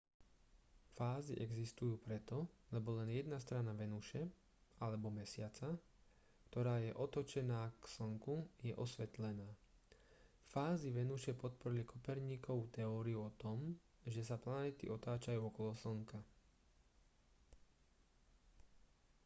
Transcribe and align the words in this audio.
fázy 0.97 1.33
existujú 1.45 1.95
preto 2.05 2.37
lebo 2.75 2.89
len 2.99 3.09
jedna 3.19 3.37
strana 3.45 3.69
venuše 3.83 4.21
alebo 4.83 5.07
mesiaca 5.19 5.69
ktorá 6.49 6.75
je 6.85 6.89
otočená 7.05 7.61
k 7.77 7.83
slnku 7.93 8.35
je 8.65 8.73
osvetlená. 8.85 9.45
fázy 10.53 10.87
venuše 10.99 11.31
podporili 11.43 11.83
kopernikovu 11.91 12.63
teóriu 12.81 13.19
o 13.29 13.31
tom 13.43 13.59
že 14.13 14.21
sa 14.29 14.37
planéty 14.45 14.85
otáčajú 14.97 15.37
okolo 15.49 15.71
slnka 15.81 16.17